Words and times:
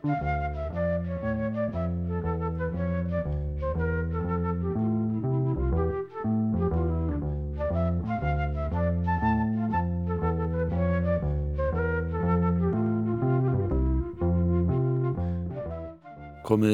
Komiði 0.00 0.12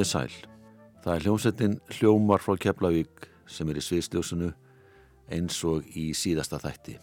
sæl. 0.07 0.31
Það 1.03 1.11
er 1.11 1.25
hljómsettin 1.25 1.81
Hljómar 1.91 2.39
frá 2.39 2.55
Keflavík 2.55 3.27
sem 3.51 3.67
er 3.67 3.81
í 3.81 3.83
sviðsljósunu 3.83 4.53
eins 5.35 5.59
og 5.67 5.83
í 5.99 6.15
síðasta 6.15 6.61
þætti. 6.63 6.95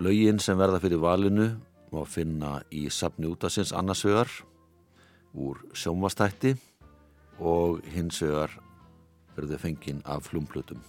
Laugin 0.00 0.40
sem 0.40 0.56
verða 0.56 0.80
fyrir 0.80 1.04
valinu 1.04 1.50
má 1.92 2.08
finna 2.08 2.62
í 2.72 2.88
safni 2.88 3.28
útasins 3.28 3.74
annarsvegar 3.76 4.32
úr 5.34 5.60
sjómastætti 5.74 6.54
og 7.40 7.80
hinsvegar 7.94 8.52
verður 9.36 9.62
fenginn 9.62 10.02
af 10.04 10.28
flumflutum. 10.28 10.82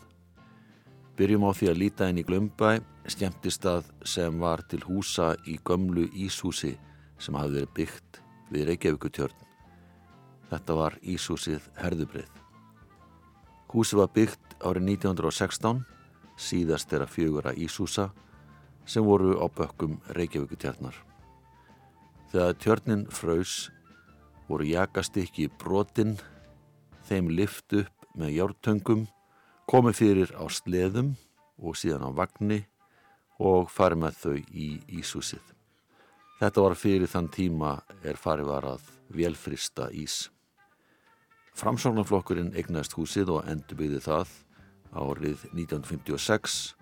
Byrjum 1.17 1.45
á 1.45 1.51
því 1.53 1.69
að 1.69 1.79
líta 1.79 2.09
inn 2.09 2.19
í 2.19 2.25
Glömbæ, 2.25 2.81
skemmtistað 3.07 3.87
sem 4.07 4.39
var 4.41 4.65
til 4.67 4.81
húsa 4.87 5.33
í 5.45 5.59
gömlu 5.63 6.09
Íshúsi 6.11 6.75
sem 7.21 7.37
hafði 7.37 7.61
verið 7.61 7.73
byggt 7.77 8.21
við 8.51 8.69
Reykjavíkutjörn 8.71 9.43
Þetta 10.53 10.75
var 10.77 10.95
Ísúsið 11.01 11.63
herðubrið. 11.81 12.29
Húsið 13.73 14.03
var 14.03 14.09
byggt 14.13 14.51
árið 14.61 14.91
1916, 14.99 15.79
síðast 16.37 16.93
er 16.93 17.05
að 17.07 17.13
fjögura 17.15 17.55
Ísúsa 17.57 18.11
sem 18.85 19.05
voru 19.05 19.33
á 19.41 19.49
bökkum 19.49 19.95
Reykjavíkutjarnar. 20.13 20.93
Þegar 22.29 22.59
tjörnin 22.61 23.07
fröys 23.09 23.71
voru 24.47 24.67
jakastykki 24.67 25.49
brotinn, 25.61 26.17
þeim 27.07 27.31
lift 27.31 27.73
upp 27.77 28.07
með 28.17 28.35
jártöngum, 28.37 29.07
komið 29.69 29.99
fyrir 29.99 30.33
á 30.35 30.45
sleðum 30.51 31.15
og 31.63 31.77
síðan 31.79 32.07
á 32.07 32.11
vagnni 32.13 32.63
og 33.39 33.71
farið 33.71 34.03
með 34.03 34.19
þau 34.21 34.35
í 34.51 34.69
Ísúsið. 34.99 35.43
Þetta 36.39 36.63
var 36.65 36.75
fyrir 36.75 37.09
þann 37.09 37.29
tíma 37.31 37.73
er 38.03 38.19
farið 38.19 38.49
var 38.51 38.67
að 38.73 38.87
velfrista 39.13 39.89
ís. 39.95 40.27
Framsóknarflokkurinn 41.53 42.55
eignast 42.57 42.95
húsið 42.97 43.35
og 43.35 43.47
endurbyggði 43.49 44.01
það 44.03 44.33
árið 44.93 45.45
1956 45.53 46.73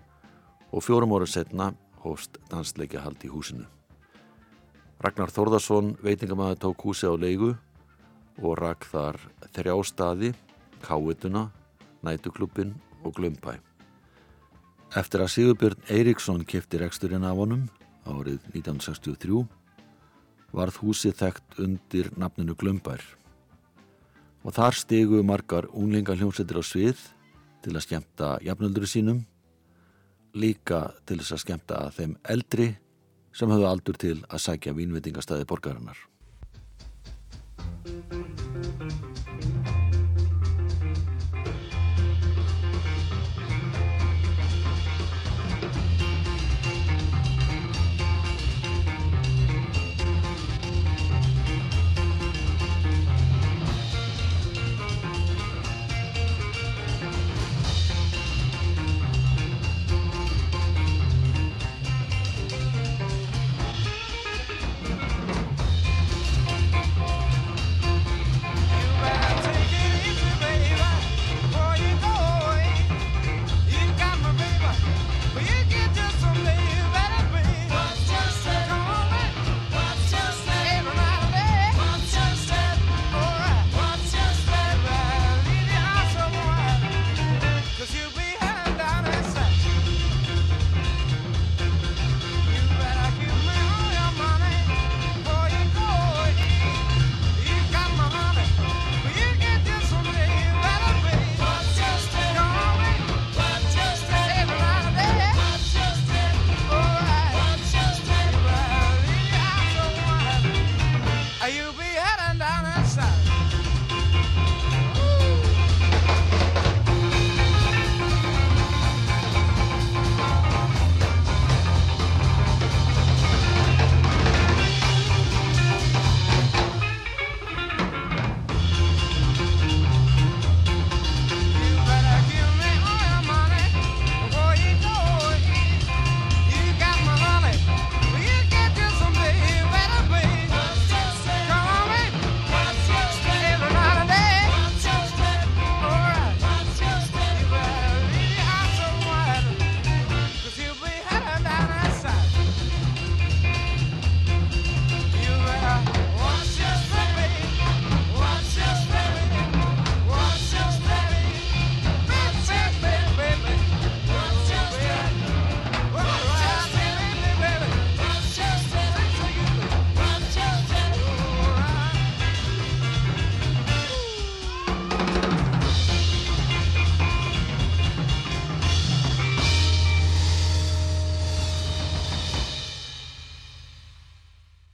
og 0.72 0.86
fjórum 0.86 1.14
ára 1.18 1.28
setna 1.28 1.72
hóst 2.06 2.40
dansleikja 2.52 3.04
hald 3.04 3.24
í 3.28 3.32
húsinu. 3.32 3.68
Ragnar 5.02 5.32
Þórðarsson 5.34 5.96
veitingamæði 6.06 6.60
tók 6.62 6.84
húsið 6.86 7.16
á 7.18 7.22
leigu 7.24 7.48
og 8.38 8.52
rakk 8.60 8.86
þar 8.86 9.18
þrjá 9.56 9.74
staði, 9.90 10.30
Káituna, 10.84 11.48
Nætuklubbin 12.06 12.76
og 13.02 13.16
Glömbæ. 13.18 13.56
Eftir 14.94 15.24
að 15.24 15.32
Sigurbjörn 15.34 15.88
Eiríksson 15.90 16.44
kefti 16.46 16.78
reksturinn 16.82 17.26
af 17.26 17.40
honum 17.40 17.64
árið 18.06 18.46
1963 18.52 19.42
varð 20.54 20.78
húsið 20.84 21.18
þekkt 21.24 21.58
undir 21.66 22.12
nafninu 22.22 22.54
Glömbær 22.60 23.02
og 24.46 24.54
þar 24.54 24.78
stegu 24.78 25.24
margar 25.26 25.70
unglinga 25.74 26.14
hljómsveitir 26.14 26.62
á 26.62 26.64
svið 26.66 27.02
til 27.66 27.74
að 27.74 27.86
skemta 27.88 28.36
jafnölduru 28.46 28.90
sínum, 28.90 29.26
líka 30.38 30.92
til 31.06 31.18
þess 31.22 31.40
að 31.40 31.44
skemta 31.48 31.84
þeim 31.98 32.16
eldri 32.30 32.72
sem 33.34 33.52
höfðu 33.52 33.68
aldur 33.70 34.00
til 34.00 34.18
að 34.30 34.44
sækja 34.46 34.76
vínvitingastæði 34.78 35.48
borgarinnar. 35.50 35.98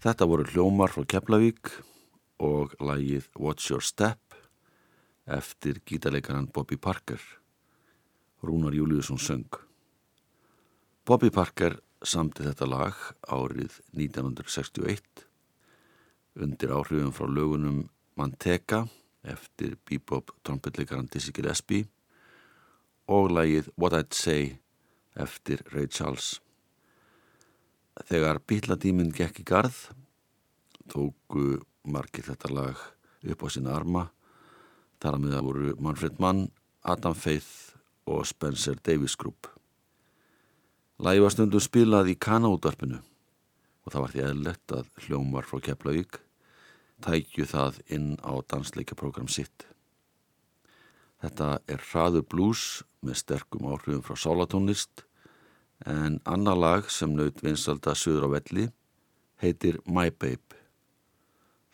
Þetta 0.07 0.23
voru 0.23 0.45
hljómar 0.47 0.93
frá 0.93 1.03
Keflavík 1.03 1.67
og 2.39 2.77
lagið 2.79 3.25
What's 3.35 3.65
Your 3.67 3.83
Step 3.83 4.37
eftir 5.27 5.81
gítarleikaran 5.83 6.47
Bobby 6.55 6.77
Parker. 6.79 7.19
Rúnar 8.39 8.71
Júliusson 8.71 9.19
söng. 9.19 9.51
Bobby 11.03 11.27
Parker 11.27 11.75
samti 11.99 12.47
þetta 12.47 12.69
lag 12.71 13.03
árið 13.27 13.81
1961 13.99 15.27
undir 16.39 16.77
áhrifum 16.79 17.11
frá 17.11 17.27
lögunum 17.27 17.83
Manteca 18.15 18.85
eftir 19.27 19.75
bebop 19.83 20.31
trompetleikaran 20.39 21.11
Dizzy 21.11 21.35
Gillespie 21.35 21.83
og 23.11 23.33
lagið 23.35 23.73
What 23.75 23.99
I'd 23.99 24.15
Say 24.15 24.53
eftir 25.19 25.67
Ray 25.75 25.91
Charles. 25.91 26.37
Þegar 28.05 28.43
bíladíminn 28.45 29.09
gekk 29.15 29.41
í 29.41 29.47
garð 29.47 29.77
tóku 30.91 31.57
margir 31.87 32.27
þetta 32.27 32.51
lag 32.53 32.83
upp 33.25 33.43
á 33.43 33.47
sína 33.49 33.73
arma. 33.75 34.07
Þar 35.01 35.17
að 35.17 35.23
miða 35.23 35.43
voru 35.45 35.73
Manfred 35.81 36.19
Mann, 36.21 36.47
Adam 36.83 37.15
Faith 37.17 37.77
og 38.07 38.25
Spencer 38.27 38.77
Davis 38.85 39.17
Group. 39.19 39.49
Lagi 41.01 41.21
var 41.21 41.33
stundum 41.33 41.61
spilað 41.61 42.13
í 42.13 42.17
Kana-útvarpinu 42.17 43.01
og 43.01 43.93
það 43.93 44.03
var 44.03 44.13
því 44.13 44.23
eðlert 44.27 44.73
að 44.75 44.87
hljómar 45.05 45.47
frá 45.47 45.61
Keflavík 45.63 46.21
tækju 47.05 47.45
það 47.47 47.81
inn 47.93 48.07
á 48.25 48.33
dansleikaprogram 48.49 49.29
sitt. 49.29 49.67
Þetta 51.21 51.59
er 51.69 51.81
hraður 51.91 52.25
blues 52.29 52.63
með 53.05 53.21
sterkum 53.21 53.69
áhrifum 53.69 54.03
frá 54.05 54.17
sálatónlist 54.17 55.06
en 55.85 56.19
annar 56.25 56.57
lag 56.57 56.89
sem 56.91 57.13
naut 57.13 57.43
vinsalda 57.43 57.93
söður 57.95 58.27
á 58.27 58.29
velli 58.37 58.67
heitir 59.41 59.79
My 59.85 60.09
Babe. 60.09 60.57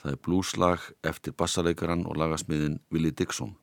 Það 0.02 0.12
er 0.12 0.24
blueslag 0.26 0.88
eftir 1.08 1.36
bassarleikaran 1.40 2.04
og 2.06 2.18
lagasmiðin 2.20 2.82
Willie 2.92 3.16
Dixon. 3.16 3.56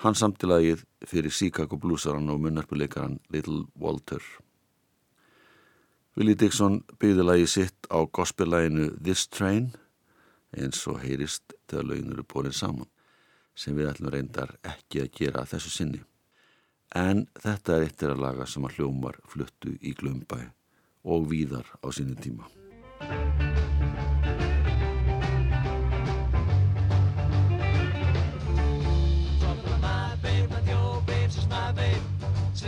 Hann 0.00 0.16
samtilagið 0.16 0.86
fyrir 1.06 1.30
Chicago 1.30 1.76
bluesaran 1.76 2.30
og 2.32 2.40
munnarpuleikaran 2.40 3.20
Little 3.30 3.66
Walter. 3.76 4.22
Willie 6.16 6.36
Dixon 6.36 6.80
byggði 7.00 7.24
lagi 7.24 7.46
sitt 7.46 7.86
á 7.92 8.00
gospellæginu 8.04 8.90
This 9.04 9.28
Train 9.28 9.70
eins 10.56 10.80
og 10.88 11.00
heyrist 11.04 11.54
þegar 11.68 11.86
lögin 11.88 12.12
eru 12.12 12.24
bórið 12.28 12.56
saman 12.56 12.88
sem 13.56 13.76
við 13.76 13.92
ætlum 13.92 14.12
reyndar 14.12 14.56
ekki 14.64 15.04
að 15.04 15.12
gera 15.16 15.44
þessu 15.48 15.72
sinni. 15.72 16.00
En 16.92 17.24
þetta 17.40 17.76
er 17.78 17.86
eittir 17.86 18.10
að 18.12 18.20
laga 18.20 18.46
sem 18.46 18.64
að 18.68 18.76
hljómar 18.76 19.16
fluttu 19.32 19.78
í 19.80 19.94
glömbæ 19.96 20.42
og 21.08 21.30
víðar 21.30 21.68
á 21.80 21.88
sínu 21.88 22.18
tíma. 22.20 22.48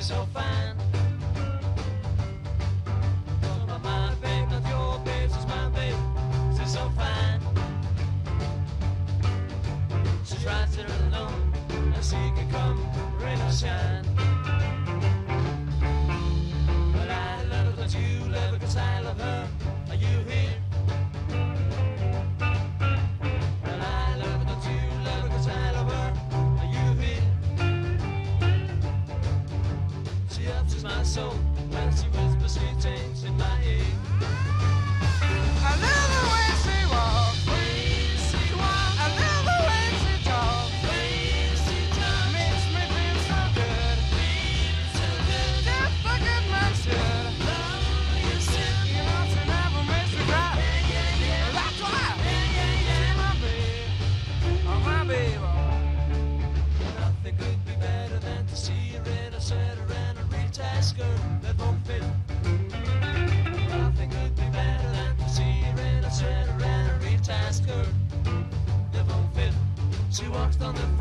So 0.05 0.44
She 70.15 70.29
walks 70.29 70.63
on 70.63 70.77
the 70.77 70.94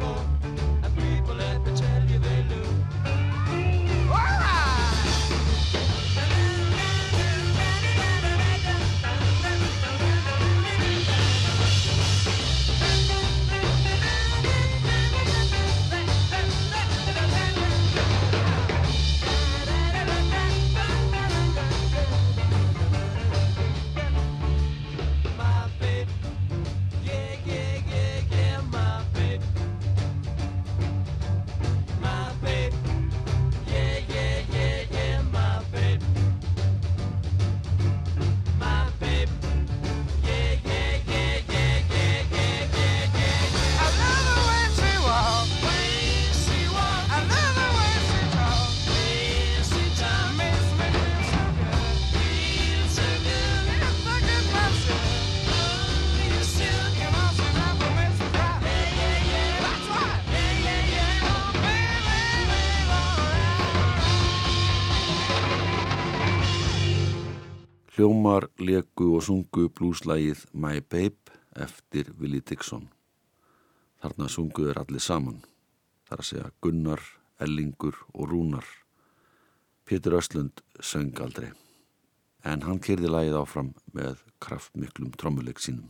Hljómar, 68.03 68.49
leku 68.59 69.13
og 69.15 69.21
sungu 69.23 69.69
blúslægið 69.71 70.41
My 70.51 70.81
Babe 70.81 71.37
eftir 71.55 72.09
Willie 72.19 72.43
Dixon. 72.43 72.89
Þarna 74.03 74.25
sunguður 74.27 74.81
allir 74.81 74.99
saman. 74.99 75.37
Það 76.03 76.15
er 76.17 76.23
að 76.23 76.27
segja 76.27 76.49
Gunnar, 76.65 77.03
Ellingur 77.39 78.01
og 78.11 78.25
Rúnar. 78.27 78.65
Pétur 79.87 80.17
Östlund 80.17 80.59
söng 80.83 81.15
aldrei. 81.23 81.53
En 82.43 82.65
hann 82.67 82.81
kyrði 82.83 83.07
lægið 83.07 83.37
áfram 83.39 83.69
með 83.95 84.25
kraftmiklum 84.43 85.13
trommuleik 85.15 85.63
sínum. 85.63 85.87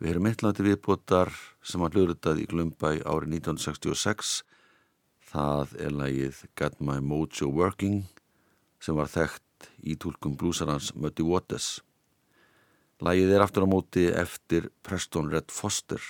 Við 0.00 0.14
erum 0.14 0.30
eittlandi 0.30 0.64
viðbótar 0.64 1.34
sem 1.60 1.84
hann 1.84 1.92
hlurðað 1.92 2.40
í 2.40 2.46
Glömbæ 2.48 2.94
árið 3.04 3.36
1966. 3.42 4.32
Það 5.28 5.76
er 5.76 6.00
lægið 6.00 6.40
Got 6.56 6.80
My 6.80 7.04
Mojo 7.04 7.52
Working 7.52 8.06
sem 8.80 8.96
var 8.96 9.12
þekkt 9.12 9.44
í 9.82 9.96
tólkum 9.96 10.36
blúsarans 10.38 10.92
Muddy 10.94 11.24
Waters. 11.26 11.80
Lægið 13.02 13.34
er 13.34 13.44
aftur 13.44 13.66
á 13.66 13.68
móti 13.70 14.06
eftir 14.10 14.70
Preston 14.82 15.30
Red 15.30 15.52
Foster 15.54 16.02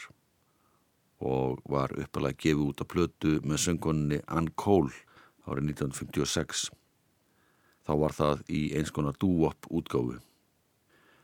og 1.19 1.61
var 1.69 1.93
uppalega 1.99 2.38
gefið 2.38 2.64
út 2.69 2.83
á 2.83 2.87
plötu 2.87 3.35
með 3.43 3.62
söngunni 3.64 4.21
Ann 4.26 4.52
Cole 4.55 4.95
árið 5.49 5.73
1956. 5.75 6.69
Þá 7.85 7.93
var 8.02 8.14
það 8.14 8.45
í 8.52 8.62
eins 8.78 8.93
konar 8.95 9.17
dúop 9.19 9.69
útgáfu. 9.73 10.19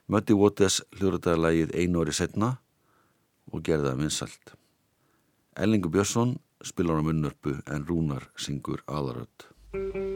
Muddy 0.08 0.36
Waters 0.36 0.82
hljóðrataði 0.98 1.44
lægið 1.44 1.76
einu 1.80 2.02
ári 2.04 2.16
setna 2.16 2.50
og 3.52 3.64
gerði 3.64 3.90
það 3.90 4.02
vinsalt. 4.02 4.54
Ellingur 5.54 5.92
Björnsson 5.94 6.36
spilar 6.64 7.00
á 7.00 7.06
munnörpu 7.06 7.60
en 7.70 7.86
Rúnar 7.88 8.28
syngur 8.36 8.82
aðaröld. 8.88 10.13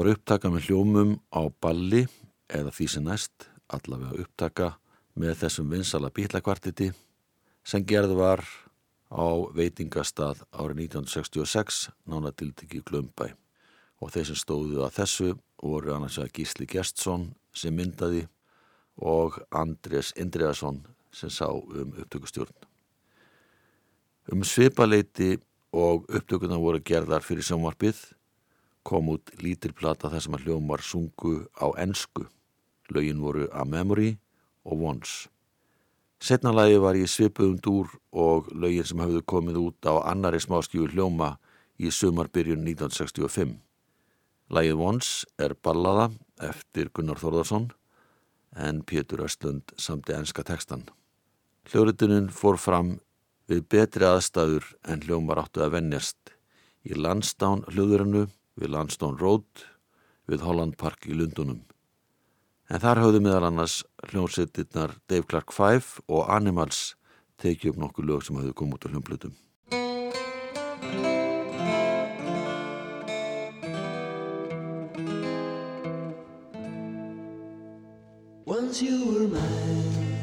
Þetta 0.00 0.08
var 0.08 0.16
upptaka 0.16 0.48
með 0.48 0.62
hljómum 0.64 1.10
á 1.28 1.42
balli 1.60 1.98
eða 2.48 2.70
því 2.72 2.84
sem 2.88 3.02
næst, 3.04 3.42
allavega 3.68 4.22
upptaka 4.22 4.68
með 5.20 5.34
þessum 5.42 5.66
vinsala 5.68 6.08
bílakvartiti 6.16 6.86
sem 7.68 7.82
gerð 7.84 8.14
var 8.16 8.40
á 9.12 9.28
veitingastað 9.52 10.40
árið 10.56 10.86
1966 10.86 11.82
nánatildiki 12.08 12.80
Glömbæ 12.80 13.26
og 14.00 14.14
þeir 14.14 14.30
sem 14.30 14.38
stóðu 14.40 14.80
að 14.86 14.94
þessu 15.02 15.34
voru 15.60 15.92
annars 15.92 16.16
að 16.22 16.32
Gísli 16.38 16.64
Gjertsson 16.72 17.26
sem 17.52 17.76
myndaði 17.76 18.22
og 19.04 19.36
Andrés 19.52 20.14
Indriðarsson 20.16 20.78
sem 21.12 21.28
sá 21.28 21.50
um 21.52 21.92
upptökustjórn. 21.92 22.56
Um 24.32 24.48
svipaleiti 24.48 25.34
og 25.76 26.08
upptökuna 26.08 26.56
voru 26.56 26.80
gerðar 26.80 27.20
fyrir 27.20 27.44
sjónvarpið 27.44 28.00
kom 28.90 29.12
út 29.14 29.30
lítil 29.38 29.70
plata 29.76 30.10
þar 30.10 30.24
sem 30.24 30.36
að 30.36 30.46
hljómar 30.48 30.82
sungu 30.82 31.44
á 31.54 31.70
ensku. 31.78 32.26
Lögin 32.90 33.22
voru 33.22 33.46
A 33.54 33.62
Memory 33.64 34.16
og 34.66 34.82
Once. 34.82 35.28
Setna 36.20 36.50
lagi 36.52 36.76
var 36.82 36.98
í 36.98 37.06
svipuðum 37.08 37.60
dúr 37.62 37.92
og 38.12 38.50
lögin 38.52 38.84
sem 38.84 38.98
hafðu 39.00 39.22
komið 39.22 39.60
út 39.60 39.86
á 39.86 39.94
annari 40.10 40.40
smáskíu 40.42 40.88
hljóma 40.90 41.36
í 41.78 41.88
sumarbyrjun 41.94 42.66
1965. 42.66 43.54
Lagið 44.50 44.82
Once 44.82 45.28
er 45.38 45.54
ballaða 45.54 46.10
eftir 46.42 46.90
Gunnar 46.92 47.20
Þórðarsson 47.22 47.70
en 48.58 48.82
Pétur 48.82 49.22
Östlund 49.24 49.70
samti 49.78 50.16
enska 50.18 50.42
tekstan. 50.42 50.82
Hljórituninn 51.70 52.28
fór 52.34 52.58
fram 52.58 52.96
við 53.48 53.62
betri 53.70 54.08
aðstæður 54.08 54.66
en 54.90 55.06
hljómar 55.06 55.44
áttu 55.44 55.62
að 55.62 55.76
vennjast 55.78 56.34
í 56.82 56.98
Landstán 56.98 57.62
hljóðurinu 57.70 58.26
við 58.58 58.72
Landstón 58.74 59.18
Road 59.20 59.66
við 60.30 60.46
Holland 60.46 60.78
Park 60.78 61.06
í 61.10 61.14
Lundunum. 61.18 61.62
En 62.70 62.78
þar 62.78 63.02
höfðu 63.02 63.20
meðal 63.24 63.48
annars 63.48 63.80
hljómsettirnar 64.10 64.94
Dave 65.10 65.26
Clark 65.26 65.50
5 65.54 65.96
og 66.06 66.28
Animals 66.30 66.94
tekið 67.42 67.74
upp 67.74 67.80
nokkuð 67.84 68.10
lög 68.10 68.26
sem 68.26 68.38
höfðu 68.38 68.54
komið 68.54 68.76
út 68.78 68.86
á 68.86 68.92
hljómblutum. 68.94 69.38
Once 78.46 78.82
you 78.82 79.04
were 79.06 79.28
mine, 79.28 80.18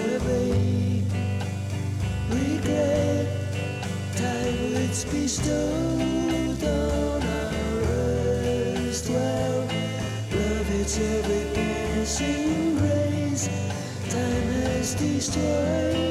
a 0.00 0.18
vague 0.26 1.12
regret 2.30 3.26
time 4.16 4.74
which 4.74 5.10
bestowed 5.10 5.89
passing 12.20 12.76
grace 12.76 13.48
time 14.10 14.48
has 14.52 14.94
destroyed 14.94 16.09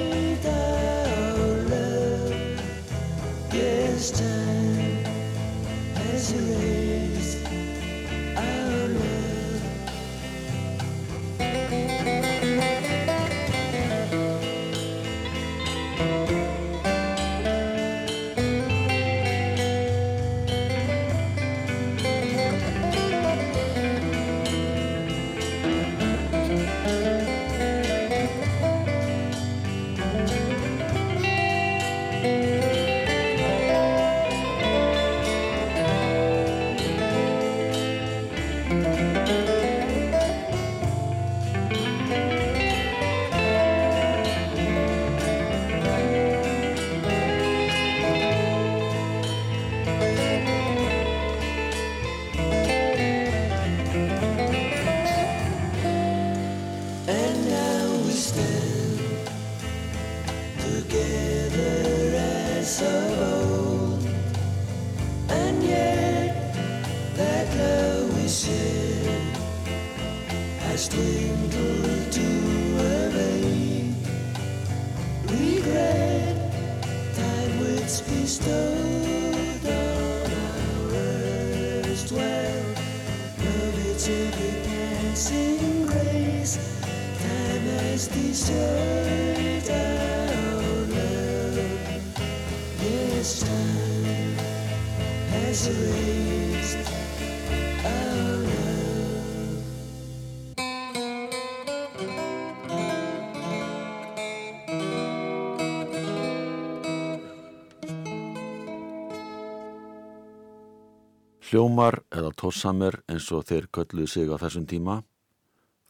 Hljómar 111.50 112.04
eða 112.14 112.30
Tossamer 112.38 113.00
eins 113.10 113.26
og 113.34 113.48
þeir 113.50 113.66
kölluðu 113.74 114.06
sig 114.12 114.30
á 114.30 114.38
þessum 114.38 114.68
tíma, 114.70 115.00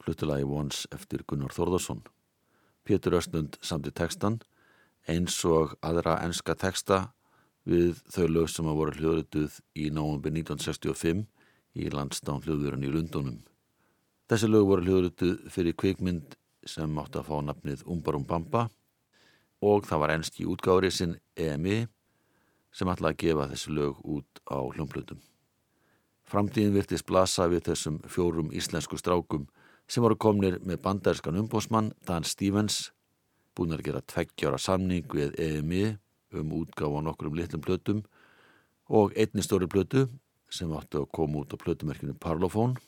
fluttilagi 0.00 0.46
Vons 0.48 0.86
eftir 0.96 1.20
Gunnar 1.28 1.52
Þórðarsson. 1.52 2.00
Pétur 2.88 3.18
Östlund 3.18 3.58
samti 3.60 3.92
textan 3.92 4.38
eins 5.04 5.36
og 5.44 5.74
aðra 5.84 6.16
enska 6.24 6.56
texta 6.56 7.02
við 7.68 8.00
þau 8.08 8.24
lög 8.30 8.48
sem 8.48 8.72
að 8.72 8.80
voru 8.80 8.96
hljóðrituð 8.96 9.60
í 9.76 9.92
náumbi 9.92 10.32
1965 10.32 11.26
í 11.76 11.92
landstán 11.92 12.40
hljóðurinn 12.40 12.88
í 12.88 12.96
Lundunum. 12.96 13.42
Þessi 14.32 14.48
lög 14.48 14.64
voru 14.70 14.88
hljóðrituð 14.88 15.50
fyrir 15.52 15.76
kvikmynd 15.76 16.38
sem 16.64 17.00
átti 17.04 17.20
að 17.20 17.28
fá 17.28 17.36
nafnið 17.44 17.84
Umbarum 17.84 18.24
Bamba 18.24 18.70
og 19.60 19.84
það 19.84 20.06
var 20.06 20.14
enski 20.16 20.48
útgári 20.48 20.88
sinn 20.88 21.18
EMI 21.36 21.82
sem 22.72 22.88
ætlaði 22.88 23.12
að 23.12 23.26
gefa 23.26 23.50
þessi 23.52 23.76
lög 23.76 24.00
út 24.08 24.48
á 24.48 24.56
hljómplutum. 24.56 25.20
Framtíðin 26.30 26.76
virtist 26.76 27.06
blasa 27.08 27.48
við 27.50 27.64
þessum 27.72 27.96
fjórum 28.06 28.52
íslensku 28.54 28.94
strákum 29.00 29.48
sem 29.90 30.04
voru 30.04 30.14
komnir 30.14 30.60
með 30.62 30.78
bandarískan 30.84 31.38
umbósmann 31.40 31.90
Dan 32.06 32.22
Stevens 32.22 32.92
búin 33.58 33.74
að 33.74 33.88
gera 33.88 34.02
tveggjára 34.06 34.60
samning 34.62 35.08
við 35.10 35.34
EMI 35.42 35.82
um 36.38 36.52
útgáfa 36.60 37.02
á 37.02 37.06
nokkrum 37.08 37.34
litlum 37.34 37.64
plötum 37.64 38.04
og 38.86 39.16
einni 39.18 39.42
stóri 39.42 39.66
plötu 39.66 40.06
sem 40.50 40.70
áttu 40.70 41.02
að 41.02 41.10
koma 41.18 41.42
út 41.42 41.50
á 41.50 41.58
plötumerkinu 41.58 42.14
Parlophone 42.14 42.78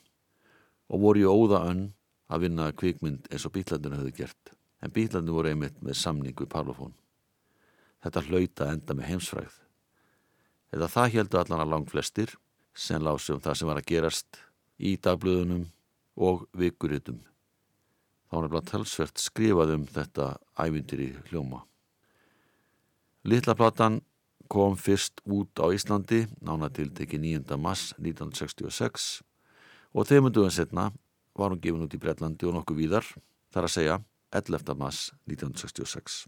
og 0.87 1.03
voru 1.03 1.25
í 1.25 1.27
óða 1.27 1.65
önn 1.73 1.83
að 2.31 2.47
vinna 2.47 2.71
kvikmynd 2.71 3.27
eins 3.31 3.47
og 3.49 3.57
bílandinu 3.57 3.99
höfðu 3.99 4.15
gert 4.23 4.55
en 4.83 4.95
bílandinu 4.95 5.35
voru 5.35 5.51
einmitt 5.51 5.83
með 5.83 5.99
samning 5.99 6.39
við 6.39 6.51
Parlophone. 6.55 6.95
Þetta 8.03 8.25
hlauta 8.27 8.71
enda 8.71 8.95
með 8.99 9.11
heimsfræð. 9.11 9.59
Eða 10.75 10.89
það 10.91 11.13
heldur 11.17 11.43
allan 11.43 11.67
að 11.67 11.75
langt 11.75 11.91
flestir 11.91 12.35
sem 12.75 13.03
lásum 13.03 13.41
það 13.43 13.59
sem 13.59 13.69
var 13.69 13.81
að 13.81 13.91
gerast 13.91 14.41
í 14.79 14.97
dagblöðunum 14.97 15.67
og 16.17 16.47
vikuritum. 16.57 17.21
Þá 18.31 18.37
er 18.39 18.49
bara 18.49 18.71
talsvert 18.71 19.21
skrifað 19.21 19.75
um 19.77 19.85
þetta 19.87 20.29
ævindir 20.57 21.05
í 21.05 21.11
hljóma. 21.29 21.63
Littla 23.29 23.55
platan 23.55 24.01
kom 24.53 24.77
fyrst 24.77 25.23
út 25.25 25.61
á 25.61 25.69
Íslandi 25.73 26.25
nánatilteki 26.45 27.21
9. 27.21 27.57
mass 27.61 27.93
1966 28.01 29.23
og 29.93 30.09
þeim 30.09 30.29
unduðan 30.29 30.57
setna 30.57 30.91
var 31.37 31.53
hún 31.53 31.63
gefin 31.63 31.87
út 31.87 31.97
í 31.97 32.01
Breitlandi 32.01 32.49
og 32.49 32.59
nokkuð 32.59 32.83
víðar, 32.83 33.07
þar 33.53 33.69
að 33.69 33.75
segja 33.77 33.99
11. 34.33 34.77
mass 34.77 35.13
1966. 35.29 36.25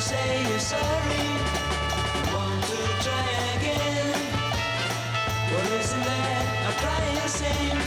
You 0.00 0.06
say 0.06 0.48
you're 0.48 0.58
sorry. 0.58 1.26
Want 2.32 2.64
to 2.70 2.80
try 3.04 3.28
again? 3.56 4.14
Isn't 5.78 6.04
that 6.04 6.44
a 6.68 6.80
try 6.80 7.00
and 7.70 7.79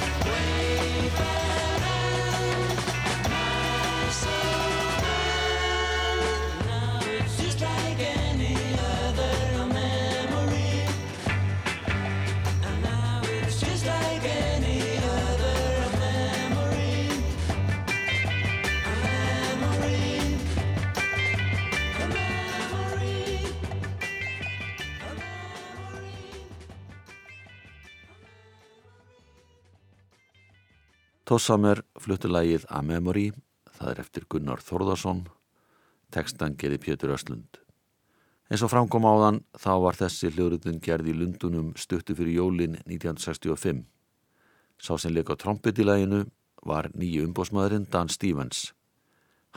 Tossamer 31.33 31.79
fluttu 31.97 32.29
lægið 32.29 32.67
A 32.69 32.83
Memory, 32.85 33.31
það 33.73 33.87
er 33.89 33.99
eftir 34.03 34.25
Gunnar 34.29 34.59
Þórðarsson, 34.61 35.23
tekstan 36.13 36.53
gerði 36.61 36.77
Pétur 36.83 37.13
Östlund. 37.15 37.57
Eins 38.51 38.61
og 38.61 38.69
framkom 38.69 39.07
áðan 39.09 39.39
þá 39.57 39.71
var 39.81 39.97
þessi 39.97 40.29
hljóðrutun 40.29 40.77
gerði 40.85 41.09
í 41.09 41.15
Lundunum 41.17 41.71
stuttu 41.73 42.13
fyrir 42.13 42.35
jólin 42.35 42.75
1965. 42.83 43.79
Sá 44.77 44.91
sem 45.01 45.15
leik 45.15 45.31
á 45.33 45.35
trompet 45.41 45.81
í 45.81 45.87
læginu 45.87 46.19
var 46.61 46.91
nýju 46.93 47.23
umbósmaðurinn 47.25 47.87
Dan 47.89 48.13
Stevens. 48.13 48.67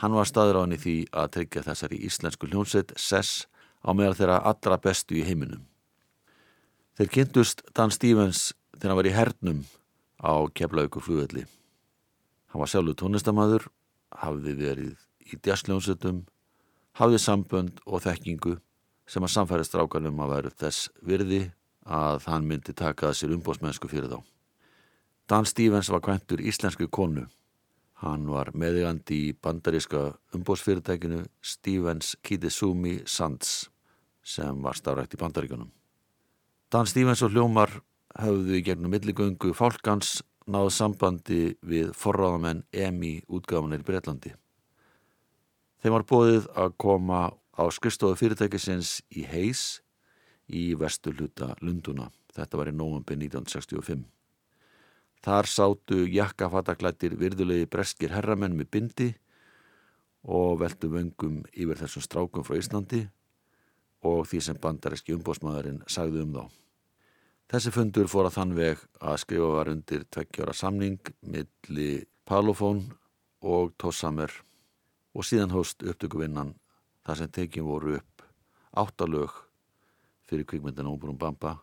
Hann 0.01 0.17
var 0.17 0.25
staður 0.25 0.57
á 0.57 0.61
henni 0.63 0.79
því 0.81 0.95
að 1.13 1.29
tryggja 1.35 1.65
þessari 1.67 1.99
íslensku 2.09 2.49
hljónsett 2.49 2.95
sess 2.97 3.45
á 3.85 3.93
meðal 3.93 4.17
þeirra 4.17 4.39
allra 4.49 4.79
bestu 4.81 5.19
í 5.19 5.27
heiminum. 5.29 5.67
Þeir 6.97 7.13
kynntust 7.19 7.61
Dan 7.69 7.93
Stevens 7.93 8.47
þegar 8.79 8.95
hann 8.95 8.99
var 9.03 9.11
í 9.11 9.15
hernum 9.19 9.61
á 10.25 10.41
keflaugur 10.57 11.05
flugvelli. 11.05 11.45
Hann 12.57 12.63
var 12.65 12.71
sjálfur 12.71 12.95
tónlistamæður, 12.97 13.65
hafði 14.17 14.53
verið 14.57 15.01
í 15.29 15.37
djassljónsettum, 15.45 16.23
hafði 16.97 17.17
sambönd 17.21 17.83
og 17.85 18.01
þekkingu 18.01 18.55
sem 19.05 19.25
að 19.27 19.29
samfæri 19.29 19.65
strákanum 19.67 20.23
að 20.25 20.31
vera 20.31 20.51
þess 20.63 20.87
virði 21.05 21.43
að 21.85 22.25
hann 22.25 22.47
myndi 22.49 22.73
taka 22.73 23.11
sér 23.13 23.35
umbósmennsku 23.35 23.85
fyrir 23.91 24.09
þá. 24.09 24.23
Dan 25.29 25.45
Stevens 25.45 25.91
var 25.93 26.01
kvæntur 26.01 26.41
íslensku 26.41 26.87
konu. 26.89 27.27
Hann 28.01 28.25
var 28.25 28.49
meðigandi 28.57 29.19
í 29.27 29.35
bandaríska 29.37 30.15
umbósfyrirtækinu 30.33 31.27
Stevens 31.45 32.15
Kitesumi 32.25 33.03
Sands 33.05 33.67
sem 34.25 34.65
var 34.65 34.81
starrækt 34.81 35.13
í 35.13 35.21
bandaríkanum. 35.21 35.69
Dan 36.73 36.89
Stevens 36.89 37.21
og 37.21 37.37
hljómar 37.37 37.83
höfðu 38.17 38.57
í 38.57 38.63
gegnum 38.65 38.97
milligöngu 38.97 39.53
fálkans 39.53 40.23
náðu 40.47 40.71
sambandi 40.71 41.41
við 41.67 41.91
forráðamenn 41.97 42.63
EMI 42.71 43.13
útgáfanir 43.27 43.83
í 43.83 43.87
Breitlandi. 43.87 44.33
Þeim 45.83 45.93
var 45.93 46.05
bóðið 46.09 46.47
að 46.57 46.75
koma 46.81 47.21
á 47.57 47.63
skristofu 47.73 48.17
fyrirtækisins 48.17 49.01
í 49.11 49.25
Heis 49.27 49.81
í 50.47 50.71
vesturluta 50.79 51.53
Lunduna. 51.61 52.09
Þetta 52.33 52.59
var 52.59 52.71
í 52.71 52.75
nóvambi 52.75 53.17
1965. 53.17 54.05
Þar 55.25 55.49
sátu 55.49 56.03
jakkafataklættir 56.13 57.17
virðulegi 57.19 57.67
breskir 57.69 58.13
herramenn 58.13 58.55
með 58.55 58.69
bindi 58.71 59.09
og 60.27 60.61
veldu 60.61 60.91
vöngum 60.93 61.41
yfir 61.53 61.81
þessum 61.81 62.05
strákum 62.05 62.45
frá 62.45 62.59
Íslandi 62.59 63.03
og 64.07 64.27
því 64.29 64.41
sem 64.45 64.61
bandaríski 64.61 65.15
umbósmaðurinn 65.17 65.83
sagði 65.89 66.23
um 66.23 66.35
þá. 66.37 66.45
Þessi 67.47 67.71
fundur 67.71 68.09
fór 68.11 68.27
að 68.27 68.33
þann 68.35 68.55
veg 68.57 68.79
að 68.99 69.19
skrifa 69.21 69.49
var 69.53 69.69
undir 69.71 70.01
tveggjára 70.11 70.51
samning 70.51 71.11
milli 71.31 71.91
Palofón 72.27 72.81
og 73.39 73.71
Tossamer 73.79 74.33
og 75.15 75.23
síðan 75.23 75.53
hóst 75.55 75.85
upptökuvinnan 75.87 76.51
þar 77.07 77.21
sem 77.21 77.31
tekin 77.37 77.63
voru 77.63 77.95
upp 78.01 78.25
áttalög 78.75 79.31
fyrir 80.27 80.43
kvikmyndina 80.49 80.91
Óbúrum 80.91 81.15
Bamba 81.15 81.53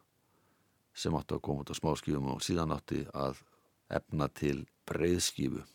sem 0.96 1.12
átti 1.18 1.36
að 1.36 1.44
koma 1.44 1.66
út 1.66 1.74
á 1.74 1.76
smáskífum 1.76 2.32
og 2.32 2.40
síðan 2.40 2.72
átti 2.72 3.02
að 3.12 3.44
efna 3.92 4.30
til 4.32 4.64
breiðskífu. 4.88 5.66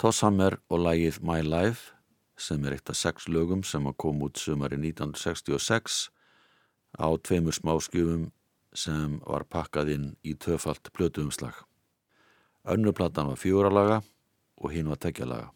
Tosshammer 0.00 0.54
og 0.72 0.78
lagið 0.80 1.18
My 1.20 1.42
Life 1.44 1.90
sem 2.40 2.62
er 2.64 2.72
eitt 2.72 2.88
af 2.88 2.96
sex 2.96 3.26
lögum 3.28 3.60
sem 3.68 3.84
að 3.84 3.98
koma 4.00 4.30
út 4.30 4.38
sumari 4.40 4.78
1966 4.78 6.06
á 6.96 7.08
tveimur 7.20 7.52
smáskjöfum 7.52 8.22
sem 8.72 9.18
var 9.26 9.44
pakkað 9.44 9.90
inn 9.92 10.06
í 10.24 10.32
tvöfalt 10.40 10.88
plötuumslag. 10.96 11.52
Önnurplatan 12.64 13.28
var 13.28 13.42
fjóralaga 13.42 13.98
og 14.56 14.72
hinn 14.72 14.88
var 14.88 15.02
tekjalaga. 15.04 15.52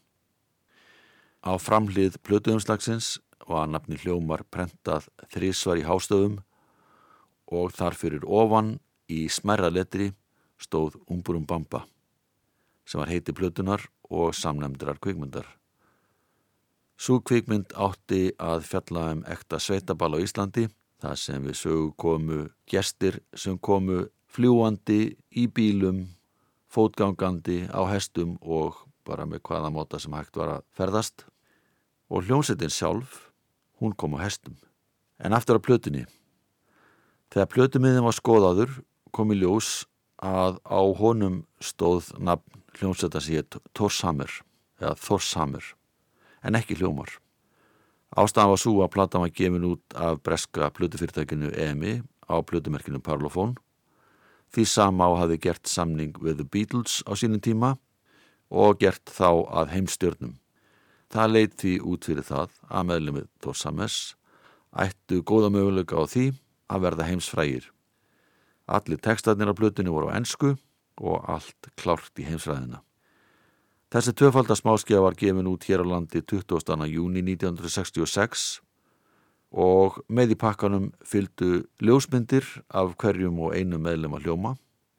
Á 1.41 1.57
framhlið 1.57 2.21
plötuumslagsins 2.21 3.15
var 3.49 3.65
nafni 3.65 3.97
hljómar 3.97 4.45
prentað 4.53 5.09
þrísvar 5.33 5.81
í 5.81 5.87
hástöfum 5.89 6.37
og 7.49 7.73
þar 7.73 7.97
fyrir 7.97 8.29
ofan 8.29 8.75
í 9.09 9.25
smerra 9.25 9.73
letri 9.73 10.11
stóð 10.61 11.01
Umburum 11.09 11.49
Bamba 11.49 11.87
sem 12.85 13.01
var 13.01 13.09
heiti 13.09 13.33
plötunar 13.33 13.89
og 14.09 14.35
samnefndrar 14.35 14.99
kvikmyndar. 15.01 15.45
Sú 16.95 17.19
kvikmynd 17.19 17.75
átti 17.75 18.31
að 18.39 18.63
fjalla 18.69 19.09
um 19.13 19.23
ekta 19.27 19.59
sveitabal 19.59 20.15
á 20.15 20.23
Íslandi, 20.23 20.69
það 21.03 21.15
sem 21.19 21.43
við 21.43 21.57
sögu 21.59 21.89
komu 21.99 22.39
gestir 22.71 23.19
sem 23.35 23.57
komu 23.59 24.05
fljúandi 24.31 25.15
í 25.35 25.45
bílum, 25.51 26.05
fótgangandi 26.71 27.65
á 27.71 27.83
hestum 27.91 28.37
og 28.41 28.85
bara 29.07 29.27
með 29.27 29.43
hvaða 29.47 29.71
móta 29.75 29.99
sem 29.99 30.15
hægt 30.15 30.39
var 30.39 30.57
að 30.57 30.65
ferðast. 30.75 31.25
Og 32.09 32.25
hljómsettin 32.25 32.71
sjálf, 32.71 33.31
hún 33.79 33.95
kom 33.95 34.15
á 34.15 34.23
hestum. 34.23 34.55
En 35.19 35.35
aftur 35.35 35.59
að 35.59 35.65
plötunni. 35.67 36.05
Þegar 37.33 37.51
plötumiðin 37.51 38.05
var 38.05 38.15
skoðaður 38.15 38.79
kom 39.15 39.31
í 39.31 39.39
ljós 39.39 39.85
að 40.23 40.61
á 40.63 40.79
honum 40.99 41.41
stóð 41.59 42.11
nafn 42.19 42.64
hljómsveita 42.79 43.21
sér 43.23 43.45
Torshammer 43.73 44.31
eða 44.81 44.95
Thorshammer 44.99 45.73
en 46.45 46.57
ekki 46.59 46.77
hljómar. 46.79 47.09
Ástæðan 48.15 48.51
var 48.53 48.61
svo 48.61 48.73
að 48.85 48.93
platan 48.93 49.23
var 49.25 49.33
gefin 49.35 49.67
út 49.67 49.95
af 49.97 50.21
breska 50.23 50.69
plötufyrirtækinu 50.75 51.51
EMI 51.51 51.99
á 52.31 52.35
plötumerkinu 52.39 53.01
Parlophone. 53.03 53.57
Því 54.53 54.65
sama 54.69 55.09
á 55.09 55.25
hafi 55.25 55.39
gert 55.41 55.67
samning 55.67 56.15
við 56.21 56.39
The 56.39 56.47
Beatles 56.47 57.01
á 57.03 57.11
sínum 57.17 57.41
tíma 57.43 57.75
og 58.49 58.79
gert 58.79 59.03
þá 59.09 59.43
að 59.51 59.73
heimstjörnum. 59.73 60.37
Það 61.11 61.31
leit 61.33 61.57
því 61.59 61.73
út 61.83 62.07
fyrir 62.07 62.25
það 62.25 62.53
að 62.69 62.87
meðlumið 62.91 63.27
Thorshammers 63.43 63.99
ættu 64.75 65.21
góða 65.23 65.51
möguleika 65.51 65.99
á 65.99 66.03
því 66.07 66.29
að 66.71 66.85
verða 66.85 67.09
heimsfrægir. 67.09 67.67
Allir 68.65 69.01
textarnir 69.01 69.51
á 69.51 69.55
plötunni 69.57 69.91
voru 69.93 70.09
á 70.09 70.17
ensku 70.17 70.55
og 71.01 71.23
allt 71.29 71.71
klárt 71.79 72.21
í 72.21 72.27
heimsræðina. 72.27 72.81
Þessi 73.93 74.15
tvöfaldar 74.17 74.57
smáskja 74.59 74.99
var 75.03 75.15
gefin 75.15 75.47
út 75.47 75.65
hér 75.69 75.83
á 75.83 75.85
landi 75.87 76.21
20. 76.21 76.87
júni 76.91 77.21
1966 77.23 78.61
og 79.55 80.01
með 80.11 80.35
í 80.35 80.37
pakkanum 80.39 80.89
fylgdu 81.05 81.63
ljósmyndir 81.79 82.47
af 82.75 82.95
hverjum 82.99 83.39
og 83.45 83.55
einu 83.55 83.79
meðlum 83.79 84.17
að 84.17 84.27
hljóma 84.27 84.55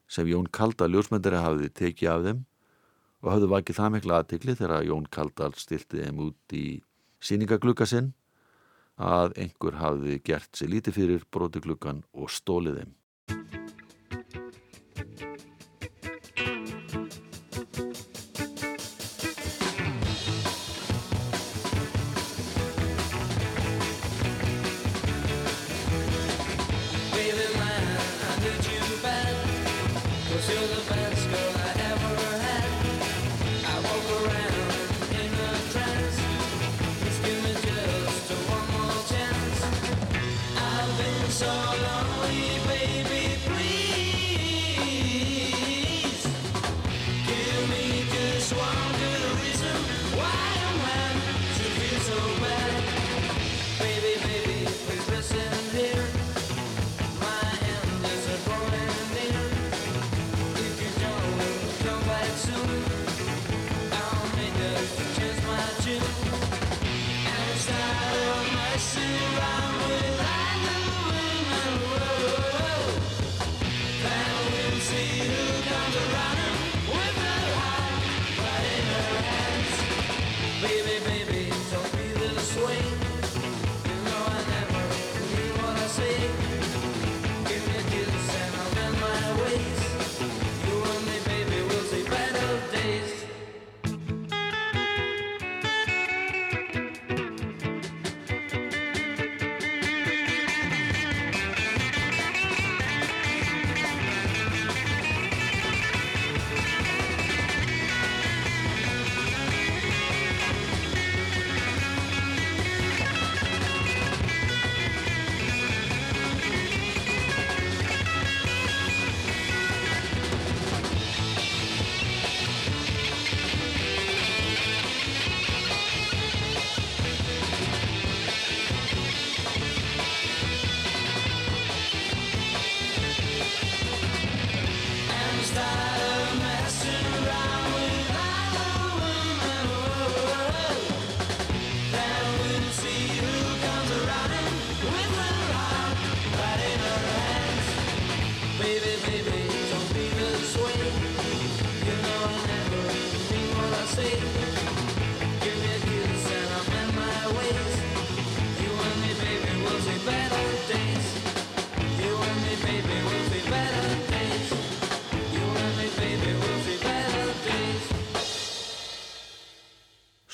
sem 0.09 0.29
Jón 0.31 0.47
Kaldal 0.49 0.93
ljósmyndari 0.95 1.43
hafiði 1.43 1.73
tekið 1.83 2.13
af 2.13 2.25
þeim 2.29 2.45
og 3.25 3.33
hafðu 3.35 3.51
vakið 3.53 3.81
það 3.81 3.93
mikla 3.97 4.21
aðtikli 4.21 4.57
þegar 4.57 4.87
Jón 4.87 5.11
Kaldal 5.11 5.53
stilti 5.59 6.05
þeim 6.05 6.23
út 6.29 6.57
í 6.57 6.67
síningaglugga 7.21 7.89
sinn 7.91 8.15
að 8.97 9.37
einhver 9.43 9.77
hafði 9.83 10.21
gert 10.25 10.57
sér 10.57 10.73
lítið 10.73 11.01
fyrir 11.01 11.29
brotigluggan 11.29 12.05
og 12.17 12.33
stólið 12.33 12.81
þeim. 12.81 13.66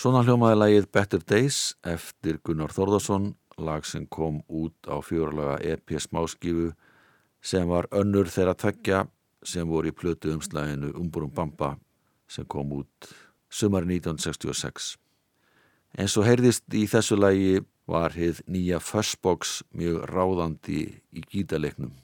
Svona 0.02 0.24
hljómaði 0.26 0.56
lagið 0.56 0.86
Better 0.90 1.20
Days 1.22 1.56
eftir 1.86 2.40
Gunnar 2.42 2.72
Þórðarsson, 2.74 3.28
lag 3.62 3.84
sem 3.86 4.08
kom 4.10 4.40
út 4.50 4.88
á 4.90 4.98
fjóralaga 4.98 5.60
EP 5.62 5.92
smáskifu 5.94 6.72
sem 7.38 7.68
var 7.70 7.86
önnur 7.94 8.26
þeirra 8.26 8.56
tveggja 8.58 9.04
sem 9.46 9.68
voru 9.70 9.92
í 9.92 9.94
plötu 9.94 10.32
umslæginu 10.34 10.90
Umburum 10.98 11.30
Bamba 11.30 11.76
sem 12.26 12.48
kom 12.50 12.74
út 12.80 13.12
sumari 13.46 14.00
1966. 14.00 14.96
En 15.94 16.10
svo 16.10 16.26
heyrðist 16.26 16.66
í 16.74 16.82
þessu 16.90 17.20
lagi 17.22 17.62
var 17.86 18.18
hið 18.18 18.42
nýja 18.50 18.82
Fussbox 18.82 19.60
mjög 19.70 20.02
ráðandi 20.10 20.82
í 21.14 21.26
gítaleiknum. 21.30 21.94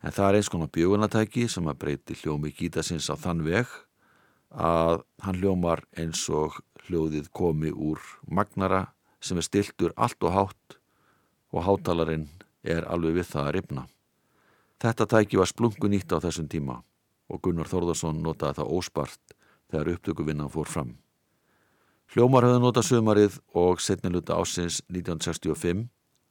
En 0.00 0.16
það 0.16 0.30
er 0.30 0.40
eins 0.40 0.48
konar 0.48 0.72
bjögunatæki 0.72 1.44
sem 1.44 1.68
að 1.68 1.82
breyti 1.84 2.16
hljómi 2.24 2.56
gítasins 2.56 3.12
á 3.12 3.20
þann 3.20 3.44
veg 3.44 3.68
að 4.48 5.02
hann 5.24 5.44
hljómar 5.44 5.84
eins 5.92 6.24
og 6.32 6.62
hljóðið 6.92 7.30
komi 7.32 7.72
úr 7.72 8.00
magnara 8.28 8.90
sem 9.24 9.38
er 9.40 9.46
stiltur 9.46 9.94
allt 9.96 10.20
og 10.20 10.34
hátt 10.36 10.78
og 11.52 11.64
hátalarinn 11.64 12.28
er 12.62 12.84
alveg 12.84 13.20
við 13.20 13.28
það 13.32 13.46
að 13.48 13.54
ripna. 13.56 13.84
Þetta 14.82 15.06
tæki 15.08 15.38
var 15.40 15.48
splungu 15.48 15.88
nýtt 15.88 16.12
á 16.12 16.20
þessum 16.20 16.48
tíma 16.52 16.82
og 17.32 17.40
Gunnar 17.40 17.70
Þórðarsson 17.70 18.20
notaði 18.20 18.60
það 18.60 18.72
óspart 18.76 19.36
þegar 19.72 19.92
upptökuvinnan 19.94 20.52
fór 20.52 20.68
fram. 20.68 20.90
Hljómar 22.12 22.44
höfðu 22.44 22.60
notað 22.60 22.88
sömarið 22.90 23.38
og 23.56 23.80
setniluta 23.80 24.36
ásins 24.36 24.82
1965 24.92 25.86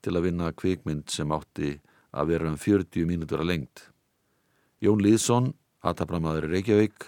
til 0.06 0.14
að 0.14 0.28
vinna 0.28 0.52
kvikmynd 0.54 1.10
sem 1.10 1.32
átti 1.34 1.80
að 2.12 2.36
vera 2.36 2.52
um 2.52 2.60
40 2.60 3.08
mínútur 3.10 3.42
að 3.42 3.50
lengt. 3.54 3.88
Jón 4.82 5.02
Lýðsson, 5.02 5.54
aðtapnamaður 5.82 6.50
í 6.50 6.54
Reykjavík, 6.58 7.08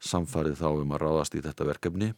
samfarið 0.00 0.58
þá 0.58 0.68
um 0.72 0.96
að 0.96 1.02
ráðast 1.04 1.36
í 1.38 1.44
þetta 1.44 1.68
verkefni 1.68 2.10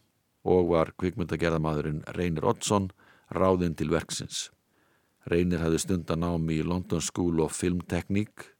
og 0.43 0.69
var 0.71 0.91
kvikmyndagerðamaðurinn 0.99 2.03
Reynir 2.17 2.45
Oddsson 2.51 2.89
ráðinn 3.33 3.77
til 3.79 3.91
verksins. 3.93 4.49
Reynir 5.29 5.63
hafði 5.63 5.79
stundan 5.79 6.25
ámi 6.27 6.59
í 6.59 6.67
London 6.67 7.01
School 7.01 7.39
of 7.43 7.55
Film 7.55 7.81
Technique 7.87 8.51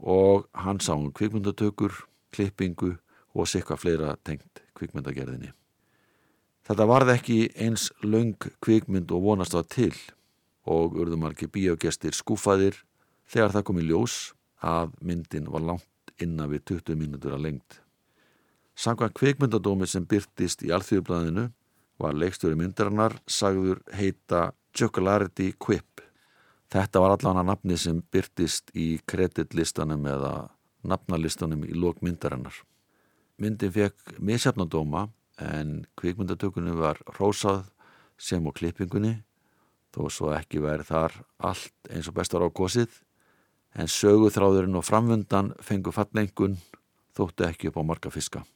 og 0.00 0.48
hann 0.56 0.80
sá 0.80 0.94
um 0.96 1.12
kvikmyndatökur, 1.12 1.92
klippingu 2.32 2.96
og 3.36 3.48
sikka 3.48 3.76
fleira 3.76 4.14
tengt 4.24 4.62
kvikmyndagerðinni. 4.78 5.52
Þetta 6.64 6.86
varð 6.88 7.12
ekki 7.16 7.38
eins 7.58 7.90
laung 8.02 8.36
kvikmynd 8.62 9.12
og 9.12 9.24
vonast 9.24 9.56
var 9.56 9.68
til 9.68 9.94
og 10.70 10.96
urðum 10.96 11.24
margir 11.26 11.50
bíogestir 11.52 12.16
skúfaðir 12.16 12.78
þegar 13.30 13.54
það 13.56 13.66
kom 13.68 13.80
í 13.80 13.86
ljós 13.88 14.16
að 14.64 14.92
myndin 15.04 15.48
var 15.50 15.64
langt 15.66 16.14
innan 16.20 16.50
við 16.52 16.64
20 16.76 17.00
mínútur 17.00 17.36
að 17.36 17.46
lengt. 17.48 17.80
Samkvæmt 18.80 19.12
kvikmyndadómi 19.18 19.84
sem 19.84 20.06
byrtist 20.08 20.62
í 20.64 20.70
alþjóðblæðinu 20.72 21.42
var 22.00 22.14
leikstöru 22.16 22.56
myndarinnar 22.56 23.12
sagður 23.28 23.82
heita 23.92 24.54
Jocularity 24.72 25.50
Quip. 25.60 26.00
Þetta 26.72 27.02
var 27.02 27.12
allan 27.12 27.42
að 27.42 27.48
nafni 27.50 27.76
sem 27.76 27.98
byrtist 28.00 28.70
í 28.72 28.94
kreditlistanum 29.04 30.06
eða 30.08 30.30
nafnalistanum 30.88 31.66
í 31.68 31.76
lók 31.76 32.00
myndarinnar. 32.00 32.54
Myndin 33.36 33.74
fekk 33.74 34.14
misjafnadóma 34.16 35.10
en 35.44 35.82
kvikmyndatökunum 36.00 36.78
var 36.80 37.02
rósað 37.18 37.66
sem 38.16 38.46
á 38.48 38.50
klippingunni 38.56 39.18
þó 39.92 40.06
svo 40.08 40.30
ekki 40.32 40.62
væri 40.64 40.86
þar 40.88 41.18
allt 41.36 41.90
eins 41.90 42.08
og 42.08 42.16
bestar 42.16 42.40
á 42.40 42.48
gósið 42.48 42.96
en 43.76 43.92
söguþráðurinn 43.92 44.80
og 44.80 44.88
framvundan 44.88 45.52
fengu 45.60 45.92
fallengun 45.92 46.56
þóttu 47.12 47.44
ekki 47.50 47.68
upp 47.68 47.76
á 47.76 47.84
marga 47.84 48.14
fiska. 48.14 48.46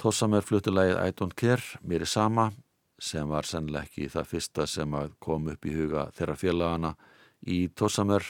Tossamer 0.00 0.40
fluttulægið 0.40 0.96
I 0.96 1.12
Don't 1.12 1.34
Care, 1.36 1.60
mér 1.84 2.06
er 2.06 2.08
sama, 2.08 2.46
sem 2.96 3.28
var 3.28 3.44
sannlega 3.44 3.84
ekki 3.84 4.06
það 4.08 4.30
fyrsta 4.30 4.64
sem 4.64 4.96
kom 5.20 5.50
upp 5.52 5.68
í 5.68 5.74
huga 5.76 6.06
þeirra 6.16 6.36
félagana 6.40 6.92
í 7.44 7.58
Tossamer 7.76 8.24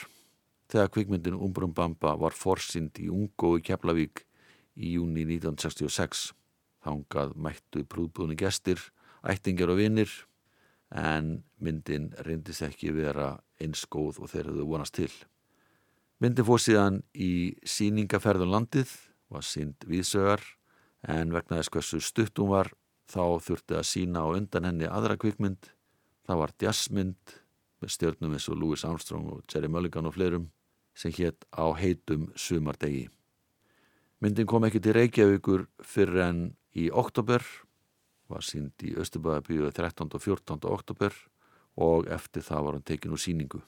þegar 0.67 0.91
kvikmyndin 0.91 1.39
Umbrum 1.39 1.71
Bamba 1.71 2.17
var 2.19 2.35
forsind 2.35 2.99
í 2.99 3.07
Ungo 3.07 3.53
í 3.55 3.63
Keflavík 3.63 4.25
í 4.75 4.97
júni 4.97 5.23
1966. 5.29 6.33
Þangað 6.83 7.35
mættu 7.39 7.87
prúðbúðni 7.87 8.35
gestir, 8.35 8.83
ættingjar 9.23 9.71
og 9.71 9.79
vinnir 9.79 10.11
en 10.91 11.37
myndin 11.63 12.11
reyndist 12.27 12.67
ekki 12.67 12.91
vera 12.99 13.37
eins 13.63 13.87
góð 13.87 14.19
og 14.19 14.33
þeir 14.33 14.49
hefðu 14.51 14.71
vonast 14.75 14.99
til. 14.99 15.13
Myndi 16.19 16.43
fór 16.43 16.59
síðan 16.59 17.05
í 17.15 17.55
síningaferðum 17.63 18.51
landið, 18.51 18.91
var 19.31 19.47
sínd 19.47 19.87
vísögar 19.87 20.43
en 21.07 21.33
vegna 21.33 21.59
þess 21.59 21.73
hversu 21.73 22.01
stuttum 22.03 22.51
var 22.51 22.71
þá 23.11 23.41
þurfti 23.43 23.77
að 23.77 23.87
sína 23.89 24.23
á 24.23 24.27
undan 24.37 24.67
henni 24.69 24.89
aðra 24.89 25.17
kvikmynd. 25.19 25.71
Það 26.27 26.41
var 26.43 26.53
jazzmynd 26.61 27.37
með 27.81 27.93
stjörnum 27.95 28.35
eins 28.35 28.47
og 28.51 28.59
Louis 28.61 28.85
Armstrong 28.85 29.31
og 29.33 29.41
Jerry 29.51 29.71
Mulligan 29.71 30.07
og 30.07 30.15
fleirum 30.15 30.51
sem 30.95 31.13
hétt 31.15 31.47
á 31.55 31.65
heitum 31.79 32.29
sumardegi. 32.35 33.07
Myndin 34.21 34.45
kom 34.45 34.67
ekki 34.67 34.81
til 34.83 34.93
Reykjavíkur 34.93 35.65
fyrir 35.81 36.21
en 36.27 36.41
í 36.77 36.91
oktober, 36.93 37.41
var 38.29 38.45
sínd 38.45 38.77
í 38.85 38.93
Östubæðabíu 39.01 39.71
13. 39.73 40.07
og 40.13 40.21
14. 40.21 40.59
oktober 40.69 41.15
og 41.81 42.07
eftir 42.11 42.45
það 42.45 42.65
var 42.67 42.77
hann 42.77 42.85
tekin 42.85 43.15
úr 43.15 43.21
síningu. 43.21 43.63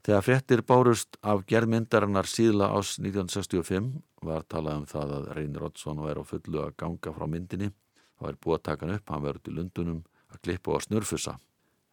Þegar 0.00 0.24
fréttir 0.24 0.62
bárust 0.64 1.18
af 1.20 1.42
gerðmyndarinnar 1.50 2.28
síðla 2.28 2.70
ás 2.72 2.94
1965 2.96 3.90
var 4.24 4.46
talað 4.48 4.78
um 4.80 4.86
það 4.88 5.10
að 5.18 5.26
Reynir 5.36 5.64
Oddsson 5.66 6.00
var 6.00 6.16
á 6.16 6.24
fullu 6.24 6.62
að 6.62 6.76
ganga 6.80 7.12
frá 7.12 7.26
myndinni. 7.28 7.68
Það 8.16 8.26
var 8.26 8.38
búið 8.40 8.56
að 8.56 8.62
taka 8.68 8.86
hann 8.86 8.94
upp, 8.96 9.10
hann 9.12 9.24
verður 9.26 9.44
til 9.44 9.54
Lundunum 9.58 9.98
að 10.32 10.40
klippa 10.46 10.72
og 10.76 10.84
snurfusa. 10.86 11.34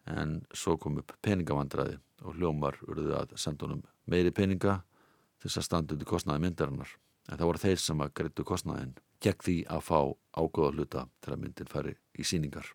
En 0.08 0.38
svo 0.56 0.78
kom 0.80 0.96
upp 1.02 1.12
peningavandræði 1.20 1.98
og 2.24 2.38
hljómar 2.38 2.78
urðu 2.88 3.12
að 3.18 3.34
senda 3.36 3.66
honum 3.66 3.84
meiri 4.08 4.32
peninga 4.32 4.78
til 5.38 5.50
þess 5.50 5.60
að 5.60 5.66
standa 5.68 5.96
undir 5.96 6.08
kostnaði 6.08 6.44
myndarinnar. 6.46 6.94
En 7.28 7.36
það 7.36 7.50
voru 7.50 7.62
þeir 7.66 7.82
sem 7.82 8.00
að 8.00 8.14
greittu 8.16 8.46
kostnaðin 8.48 8.94
gegn 9.20 9.44
því 9.44 9.58
að 9.68 9.84
fá 9.84 9.98
ágóða 10.38 10.72
hluta 10.72 11.04
til 11.20 11.34
að 11.34 11.42
myndin 11.42 11.68
færi 11.68 11.94
í 12.16 12.24
síningar. 12.24 12.72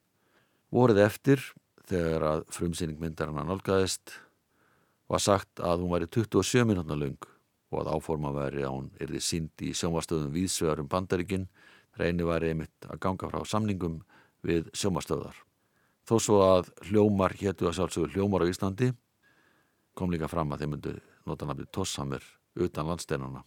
Vorið 0.74 1.02
eftir, 1.08 1.42
þegar 1.90 2.28
að 2.30 2.46
frumsýning 2.54 3.02
myndarinnar 3.02 3.50
nálgæðist, 3.50 4.14
var 5.14 5.22
sagt 5.22 5.62
að 5.62 5.84
hún 5.84 5.94
væri 5.94 6.10
27 6.10 6.66
minútna 6.66 6.98
lung 6.98 7.30
og 7.74 7.80
að 7.84 7.92
áforma 7.94 8.34
væri 8.34 8.66
að 8.66 8.76
hún 8.76 8.90
erði 9.02 9.22
sínd 9.22 9.62
í 9.62 9.72
sjómastöðum 9.78 10.34
viðsvegarum 10.34 10.90
bandaríkin 10.90 11.48
reyni 12.00 12.26
væri 12.26 12.54
einmitt 12.54 12.88
að 12.90 13.02
ganga 13.06 13.30
frá 13.30 13.44
samningum 13.46 14.00
við 14.46 14.72
sjómastöðar. 14.74 15.36
Þó 16.10 16.16
svo 16.20 16.40
að 16.44 16.72
hljómar 16.90 17.36
héttu 17.40 17.70
að 17.70 17.78
sjálfsögur 17.78 18.14
hljómar 18.16 18.44
á 18.44 18.50
Íslandi 18.50 18.90
kom 19.94 20.12
líka 20.12 20.28
fram 20.32 20.52
að 20.52 20.64
þeir 20.64 20.72
myndu 20.74 20.94
nota 21.30 21.48
nafni 21.48 21.68
Tossamir 21.72 22.26
utan 22.60 22.90
landsteinana. 22.90 23.44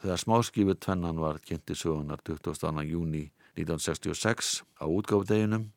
Þegar 0.00 0.22
smáskifu 0.24 0.74
tvennan 0.80 1.20
var 1.20 1.42
kynnti 1.44 1.76
sögunar 1.76 2.24
22. 2.24 2.72
júni 2.88 3.26
1966 3.54 4.62
á 4.80 4.88
útgáfdeginum 4.88 5.68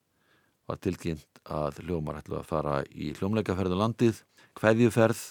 var 0.70 0.80
tilkynnt 0.80 1.44
að 1.44 1.82
hljómar 1.84 2.22
ætlu 2.22 2.40
að 2.40 2.48
fara 2.48 2.76
í 2.88 3.12
hljómleikaferðu 3.18 3.78
landið, 3.78 4.22
hverjuferð 4.60 5.22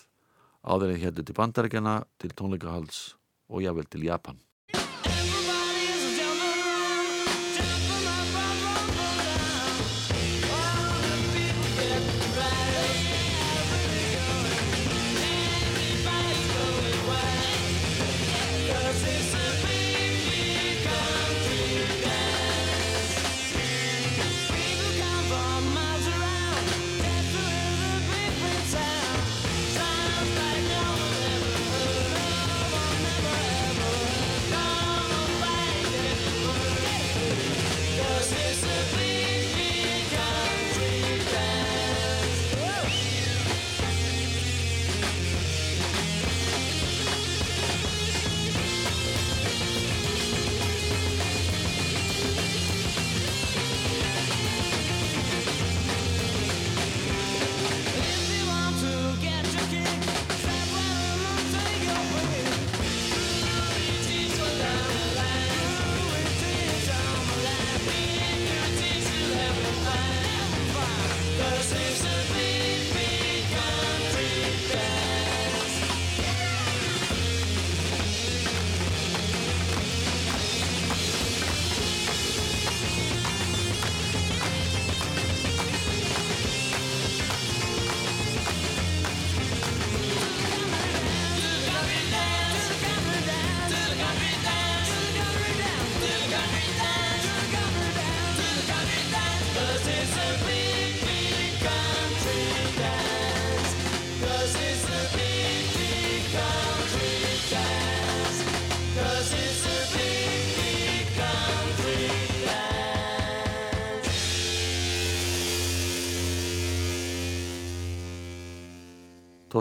áður 0.62 0.94
en 0.94 1.02
héttu 1.02 1.24
til 1.26 1.36
bandarækjana, 1.36 2.02
til 2.18 2.34
tónleikahalds 2.38 3.14
og 3.50 3.62
jável 3.64 3.88
til 3.90 4.06
Japan. 4.06 4.38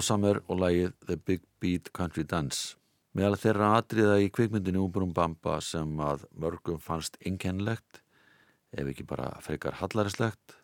Tossamer 0.02 0.40
og 0.50 0.58
lagið 0.58 0.94
The 1.06 1.16
Big 1.30 1.44
Beat 1.62 1.92
Country 1.94 2.24
Dance. 2.26 2.72
Meðal 3.14 3.36
þeirra 3.38 3.68
atriða 3.78 4.16
í 4.18 4.32
kvikmyndinu 4.34 4.82
Umbrum 4.88 5.12
Bamba 5.14 5.60
sem 5.62 5.92
að 6.02 6.24
mörgum 6.42 6.80
fannst 6.82 7.20
inkennlegt, 7.22 8.00
ef 8.74 8.90
ekki 8.90 9.06
bara 9.06 9.28
frekar 9.46 9.78
hallarislegt, 9.78 10.56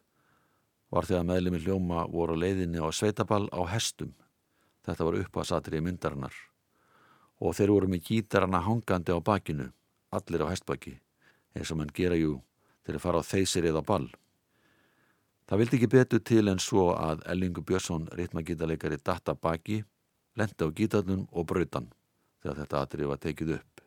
var 0.90 1.06
þegar 1.06 1.28
meðlemi 1.30 1.62
hljóma 1.62 2.08
voru 2.10 2.34
leiðinni 2.34 2.82
á 2.82 2.90
sveitaball 2.90 3.46
á 3.54 3.62
hestum. 3.70 4.16
Þetta 4.90 5.06
var 5.06 5.20
uppháðsatrið 5.22 5.86
myndarinnar 5.86 6.42
og 7.38 7.54
þeir 7.60 7.76
voru 7.76 7.94
með 7.94 8.08
gítarana 8.10 8.64
hangandi 8.66 9.14
á 9.14 9.22
bakinu, 9.22 9.70
allir 10.18 10.48
á 10.50 10.50
hestbaki, 10.50 10.96
eins 11.54 11.70
og 11.70 11.84
mann 11.84 11.94
gera 11.94 12.18
jú 12.18 12.40
þegar 12.90 13.06
fara 13.06 13.22
á 13.22 13.30
þeysir 13.30 13.70
eða 13.70 13.86
ball. 13.86 14.10
Það 15.48 15.62
vildi 15.62 15.78
ekki 15.78 15.88
betur 15.92 16.24
til 16.28 16.50
en 16.52 16.60
svo 16.60 16.90
að 16.92 17.22
Ellingu 17.32 17.62
Björnsson, 17.64 18.10
ritmagítarleikari, 18.20 18.98
datta 19.00 19.36
baki, 19.36 19.84
lendi 20.36 20.60
á 20.60 20.68
gítarnum 20.76 21.28
og 21.32 21.48
brautan 21.48 21.88
þegar 22.44 22.58
þetta 22.62 22.82
atrið 22.82 23.12
var 23.12 23.22
tekið 23.24 23.54
upp. 23.56 23.84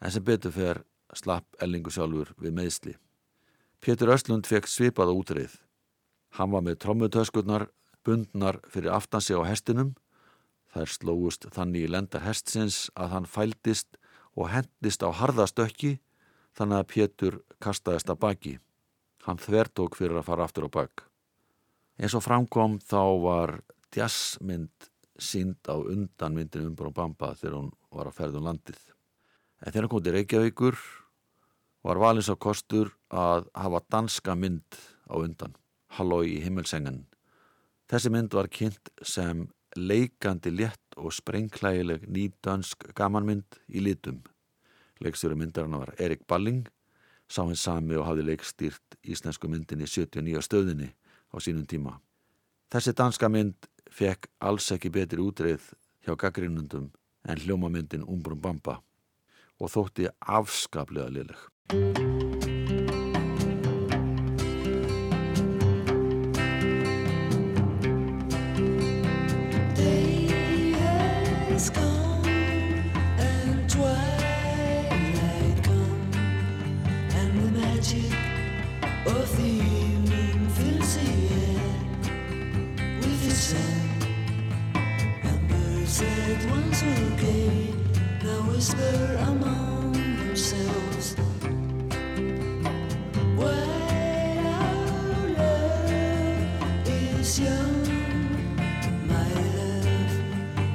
En 0.00 0.14
sem 0.14 0.24
betur 0.24 0.54
fer 0.54 0.80
slapp 1.12 1.60
Ellingu 1.60 1.92
sjálfur 1.92 2.32
við 2.40 2.54
meðsli. 2.56 2.94
Pétur 3.84 4.14
Östlund 4.14 4.48
fekk 4.48 4.66
svipaða 4.66 5.12
útrið. 5.14 5.58
Hann 6.40 6.50
var 6.50 6.64
með 6.64 6.80
trommutöskurnar 6.84 7.68
bundnar 8.04 8.60
fyrir 8.72 8.94
aftansi 8.96 9.36
á 9.36 9.44
hestinum. 9.44 9.94
Þær 10.72 10.92
slóust 10.92 11.48
þannig 11.52 11.84
í 11.84 11.92
lendar 11.92 12.24
hestsins 12.24 12.88
að 12.96 13.12
hann 13.14 13.28
fældist 13.28 14.00
og 14.36 14.50
hendist 14.52 15.04
á 15.04 15.12
harðastökki 15.12 15.98
þannig 16.56 16.80
að 16.80 16.90
Pétur 16.94 17.38
kastaðist 17.60 18.08
að 18.08 18.20
baki. 18.24 18.54
Hann 19.26 19.40
þvertók 19.42 19.98
fyrir 19.98 20.20
að 20.20 20.28
fara 20.28 20.46
aftur 20.46 20.68
á 20.68 20.70
bak. 20.70 21.04
Eins 21.98 22.14
og 22.14 22.22
framkom 22.22 22.78
þá 22.78 23.02
var 23.24 23.54
jazzmynd 23.94 24.90
sínd 25.18 25.58
á 25.66 25.74
undan 25.74 26.36
myndin 26.36 26.68
umbur 26.70 26.92
og 26.92 26.94
bamba 26.94 27.32
þegar 27.34 27.58
hún 27.58 27.72
var 27.90 28.10
að 28.10 28.18
ferða 28.20 28.38
um 28.38 28.46
landið. 28.46 28.80
En 29.58 29.72
þegar 29.72 29.84
hann 29.84 29.92
kom 29.92 30.04
til 30.06 30.14
Reykjavíkur 30.14 30.78
var 31.88 32.00
valins 32.02 32.30
á 32.30 32.36
kostur 32.38 32.92
að 33.10 33.48
hafa 33.56 33.82
danska 33.90 34.36
mynd 34.38 34.78
á 35.10 35.18
undan, 35.18 35.54
Hallói 35.96 36.36
í 36.36 36.42
himmelsengen. 36.44 37.06
Þessi 37.88 38.12
mynd 38.12 38.34
var 38.36 38.50
kynnt 38.52 38.90
sem 39.02 39.46
leikandi 39.76 40.52
létt 40.52 40.98
og 40.98 41.14
sprengklægileg 41.16 42.04
nýdansk 42.06 42.90
gamanmynd 42.98 43.58
í 43.68 43.82
litum. 43.82 44.20
Leikstjóri 45.02 45.38
myndarinn 45.38 45.78
var 45.78 45.94
Erik 45.98 46.26
Balling 46.28 46.66
sá 47.28 47.44
hins 47.44 47.62
sami 47.64 47.96
og 47.98 48.06
hafði 48.08 48.26
leikstýrt 48.30 48.98
íslensku 49.04 49.50
myndinni 49.50 49.86
79 49.86 50.44
stöðinni 50.44 50.88
á 51.32 51.36
sínum 51.44 51.66
tíma. 51.68 51.98
Þessi 52.72 52.94
danska 52.96 53.28
mynd 53.32 53.68
fekk 53.90 54.28
alls 54.44 54.68
ekki 54.72 54.92
betri 54.92 55.22
útreið 55.24 55.70
hjá 56.04 56.16
gaggrínundum 56.16 56.90
en 57.28 57.44
hljómamyndin 57.44 58.06
Umbrum 58.08 58.40
Bamba 58.40 58.80
og 59.58 59.72
þótti 59.74 60.08
afskaplega 60.20 61.12
liðleg. 61.12 62.37
Were 86.46 87.74
now 88.22 88.40
whisper 88.50 89.16
among 89.28 89.94
love 95.36 96.86
is 96.86 97.40
young, 97.40 97.82
my 99.06 99.32
love, 99.58 100.12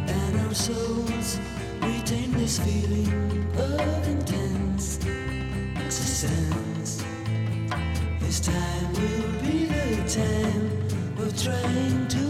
and 0.07 0.39
our 0.41 0.53
souls 0.53 1.39
retain 1.81 2.31
this 2.33 2.59
feeling 2.59 3.47
of 3.57 4.07
intense 4.07 4.99
existence. 5.77 7.03
This 8.19 8.39
time 8.39 8.93
will 8.93 9.31
be 9.41 9.65
the 9.65 10.03
time 10.07 10.65
of 11.19 11.31
trying 11.41 12.07
to 12.09 12.22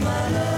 my 0.00 0.30
love. 0.30 0.57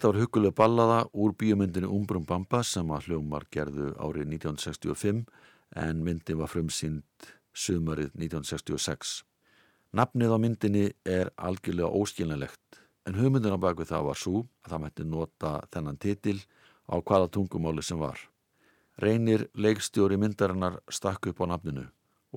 Þetta 0.00 0.14
var 0.14 0.22
huguleg 0.22 0.52
ballaða 0.56 0.98
úr 1.12 1.34
bíomyndinu 1.36 1.90
Umbrum 1.92 2.22
Bamba 2.24 2.62
sem 2.64 2.88
að 2.88 3.10
hljómar 3.10 3.42
gerðu 3.52 3.90
árið 4.00 4.30
1965 4.30 5.18
en 5.76 5.98
myndin 6.06 6.38
var 6.40 6.48
frumsýnd 6.48 7.26
sumarið 7.52 8.14
1966. 8.16 9.10
Nafnið 9.92 10.32
á 10.32 10.38
myndinni 10.40 10.86
er 11.04 11.28
algjörlega 11.36 11.92
óskiljanlegt 12.00 12.80
en 13.04 13.18
hugmyndin 13.20 13.52
á 13.52 13.60
baku 13.60 13.84
það 13.84 14.06
var 14.08 14.22
svo 14.22 14.40
að 14.64 14.72
það 14.72 14.82
mætti 14.86 15.06
nota 15.10 15.52
þennan 15.68 16.00
titil 16.00 16.38
á 16.88 16.96
hvaða 16.96 17.28
tungumáli 17.36 17.84
sem 17.84 18.00
var. 18.00 18.24
Reynir 19.04 19.50
leikstjóri 19.52 20.16
myndarinnar 20.16 20.80
stakk 20.88 21.28
upp 21.34 21.44
á 21.44 21.52
nafninu 21.52 21.84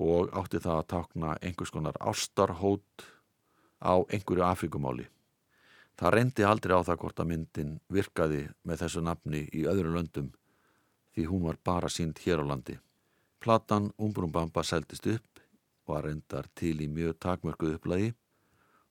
og 0.04 0.36
átti 0.36 0.60
það 0.60 0.82
að 0.82 0.90
takna 0.92 1.32
einhvers 1.40 1.72
konar 1.72 1.96
ástarhót 1.96 3.08
á 3.80 4.04
einhverju 4.04 4.50
Afrikumáli. 4.52 5.08
Það 5.94 6.14
reyndi 6.14 6.46
aldrei 6.46 6.74
á 6.74 6.82
það 6.82 6.98
hvort 7.02 7.20
að 7.22 7.30
myndin 7.30 7.76
virkaði 7.92 8.40
með 8.66 8.80
þessu 8.82 9.02
nafni 9.04 9.44
í 9.54 9.62
öðrum 9.70 9.94
löndum 9.94 10.32
því 11.14 11.26
hún 11.30 11.44
var 11.46 11.60
bara 11.62 11.88
sínd 11.88 12.18
hér 12.24 12.42
á 12.42 12.44
landi. 12.50 12.74
Platan 13.38 13.92
Umbrum 13.98 14.32
Bamba 14.32 14.64
seldist 14.66 15.06
upp, 15.06 15.40
var 15.86 16.06
reyndar 16.08 16.48
til 16.58 16.80
í 16.82 16.88
mjög 16.90 17.18
takmörkuð 17.22 17.76
upplægi 17.76 18.10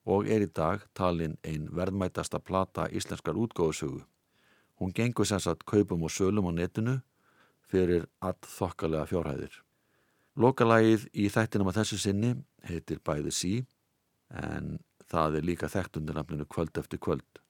og 0.05 0.29
er 0.29 0.45
í 0.45 0.49
dag 0.51 0.83
talin 0.95 1.35
ein 1.43 1.67
verðmætasta 1.73 2.39
plata 2.39 2.87
íslenskar 2.91 3.35
útgáðsögu. 3.39 4.03
Hún 4.79 4.93
gengur 4.93 5.27
sem 5.27 5.39
sagt 5.39 5.65
kaupum 5.65 6.03
og 6.03 6.11
sölum 6.11 6.47
á 6.47 6.51
netinu 6.53 6.99
fyrir 7.67 8.07
all 8.21 8.39
þokkalega 8.39 9.07
fjárhæðir. 9.09 9.53
Lokalagið 10.35 11.07
í 11.13 11.27
þættinum 11.29 11.69
að 11.71 11.81
þessu 11.81 11.99
sinni 12.01 12.33
heitir 12.67 12.99
Bæði 13.03 13.31
Sí 13.31 13.53
en 14.29 14.79
það 15.13 15.39
er 15.39 15.47
líka 15.47 15.69
þekkt 15.69 15.99
undir 16.01 16.17
nafninu 16.17 16.47
Kvöld 16.49 16.77
eftir 16.81 16.99
kvöld. 16.99 17.41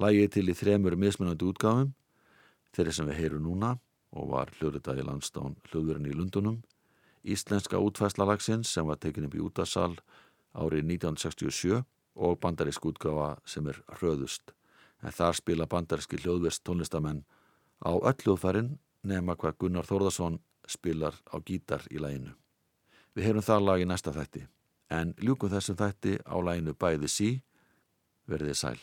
Lagið 0.00 0.26
er 0.26 0.32
til 0.34 0.48
í 0.50 0.56
þremur 0.56 0.96
mismunandi 0.98 1.46
útgáfum, 1.46 1.92
þeirri 2.74 2.94
sem 2.96 3.08
við 3.10 3.20
heyrum 3.20 3.44
núna 3.44 3.74
og 4.14 4.30
var 4.32 4.50
hljóðritað 4.58 5.02
í 5.02 5.06
landstán 5.06 5.56
hljóðurinn 5.68 6.08
í 6.10 6.14
Lundunum, 6.16 6.62
íslenska 7.22 7.78
útfæslalagsins 7.78 8.72
sem 8.74 8.86
var 8.86 8.98
tekin 9.02 9.28
upp 9.28 9.36
í 9.36 9.42
útasal 9.42 9.92
árið 10.54 10.88
1967 10.96 11.82
og 12.14 12.40
bandarísk 12.42 12.86
útgáfa 12.90 13.34
sem 13.46 13.66
er 13.70 13.80
hröðust. 13.98 14.54
En 15.02 15.12
þar 15.12 15.38
spila 15.38 15.68
bandaríski 15.70 16.18
hljóðverst 16.22 16.64
tónlistamenn 16.66 17.24
á 17.82 17.92
öll 17.92 18.18
hljóðfærin 18.24 18.76
nema 19.02 19.36
hvað 19.36 19.58
Gunnar 19.60 19.86
Þórðarsson 19.86 20.40
spilar 20.66 21.18
á 21.28 21.36
gítar 21.44 21.84
í 21.90 22.00
læginu. 22.00 22.32
Við 23.14 23.28
heyrum 23.28 23.46
það 23.46 23.66
lag 23.68 23.82
í 23.82 23.88
næsta 23.88 24.14
þætti, 24.14 24.46
en 24.94 25.14
ljúkum 25.20 25.50
þessum 25.52 25.78
þætti 25.78 26.18
á 26.24 26.36
læginu 26.46 26.74
bæði 26.78 27.08
sí, 27.10 27.30
verðið 28.30 28.58
sæl. 28.60 28.80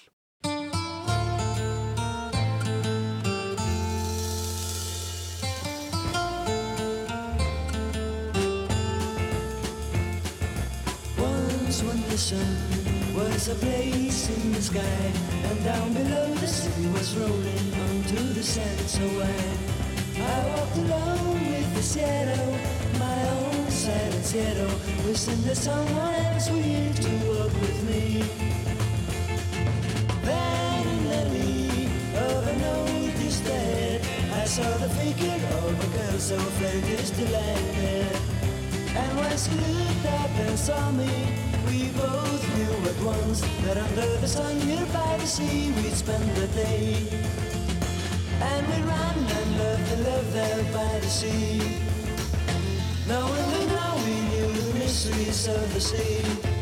When 11.82 12.02
the 12.10 12.18
sun 12.18 13.16
was 13.16 13.48
a 13.48 13.56
place 13.56 14.30
in 14.30 14.52
the 14.52 14.62
sky 14.62 15.02
And 15.50 15.64
down 15.64 15.94
below 15.94 16.28
the 16.36 16.46
sea 16.46 16.86
was 16.94 17.18
rolling 17.18 17.74
onto 17.74 18.22
the 18.36 18.44
sand 18.44 18.88
so 18.88 19.02
wide 19.18 19.82
I 20.22 20.48
walked 20.50 20.78
along 20.78 21.34
with 21.34 21.62
silenciero, 21.82 22.52
my 22.52 22.81
own 23.82 23.94
silenciero, 23.94 24.70
wishing 25.06 25.42
that 25.44 25.56
someone 25.56 26.14
else 26.14 26.50
were 26.50 26.58
here 26.58 26.94
to 26.94 27.10
walk 27.30 27.54
with 27.62 27.84
me. 27.90 28.24
Then 30.24 30.88
in 30.88 31.04
the 31.10 31.26
lee 31.34 31.86
of 32.16 32.48
an 32.48 32.64
old 32.64 33.14
dead, 33.44 34.02
I 34.34 34.46
saw 34.46 34.70
the 34.78 34.90
figure 34.90 35.34
of 35.34 35.74
a 35.86 35.98
girl 35.98 36.20
so 36.20 36.38
to 36.38 37.26
lie. 37.32 37.62
And 38.94 39.18
when 39.18 39.38
she 39.38 39.52
looked 39.52 40.06
up 40.06 40.32
and 40.46 40.60
saw 40.60 40.92
me, 40.92 41.10
we 41.68 41.90
both 41.92 42.44
knew 42.56 42.90
at 42.90 43.00
once 43.04 43.42
that 43.64 43.78
under 43.78 44.18
the 44.18 44.28
sun 44.28 44.60
here 44.62 44.86
by 44.94 45.18
the 45.18 45.26
sea 45.26 45.72
we'd 45.78 45.94
spend 45.94 46.30
the 46.36 46.48
day. 46.48 47.08
And 48.42 48.68
we 48.68 48.82
ran 48.84 49.18
and 49.18 49.58
loved 49.60 49.92
and 49.94 50.06
loved 50.06 50.34
there 50.34 50.64
by 50.74 51.00
the 51.00 51.08
sea. 51.08 51.78
Now 53.08 53.26
we 53.26 53.52
the 53.52 53.61
mysteries 55.04 55.48
of 55.48 55.74
the 55.74 55.82
sea. 55.82 56.61